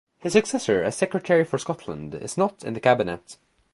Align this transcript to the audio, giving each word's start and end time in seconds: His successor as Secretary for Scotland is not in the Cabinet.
His 0.17 0.33
successor 0.33 0.81
as 0.81 0.97
Secretary 0.97 1.43
for 1.43 1.59
Scotland 1.59 2.15
is 2.15 2.35
not 2.35 2.63
in 2.63 2.73
the 2.73 2.79
Cabinet. 2.79 3.37